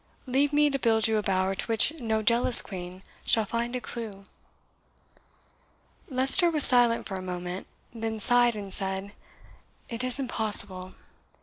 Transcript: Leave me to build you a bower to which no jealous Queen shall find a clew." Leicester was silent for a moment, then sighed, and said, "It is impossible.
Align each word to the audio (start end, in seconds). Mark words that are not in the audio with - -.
Leave 0.25 0.51
me 0.51 0.67
to 0.67 0.79
build 0.79 1.07
you 1.07 1.17
a 1.17 1.21
bower 1.21 1.53
to 1.53 1.67
which 1.67 1.93
no 1.99 2.23
jealous 2.23 2.63
Queen 2.63 3.03
shall 3.23 3.45
find 3.45 3.75
a 3.75 3.79
clew." 3.79 4.23
Leicester 6.09 6.49
was 6.49 6.63
silent 6.63 7.05
for 7.07 7.13
a 7.13 7.21
moment, 7.21 7.67
then 7.93 8.19
sighed, 8.19 8.55
and 8.55 8.73
said, 8.73 9.13
"It 9.89 10.03
is 10.03 10.17
impossible. 10.17 10.95